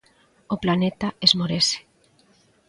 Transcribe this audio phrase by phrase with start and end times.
[0.53, 1.77] O Planeta esmorece.